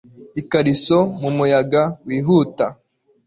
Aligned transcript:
ikariso 0.41 0.97
mumuyaga 1.19 1.81
wihuta 2.05 2.65